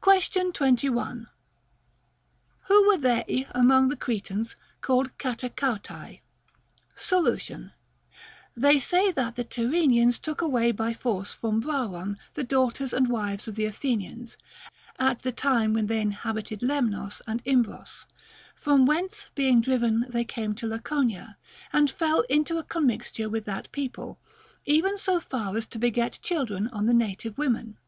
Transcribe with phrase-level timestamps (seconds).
[0.00, 1.26] Question 21.
[2.68, 6.20] Who were they among the Cretans called KuruxuvTcct.?
[6.94, 7.72] Solution.
[8.56, 13.48] They say that the Tyrrhenians took away by force from Brauron the daughters and wives
[13.48, 14.36] of the Athe nians,
[15.00, 18.06] at the time when they inhabited Lemnos and Im bros;
[18.54, 21.38] from whence being driven they came to Laconia,
[21.72, 24.20] and fell into a commixture with that people,
[24.64, 27.78] even so far as to beget children on the native women.